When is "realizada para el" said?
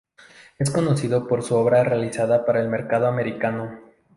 1.83-2.69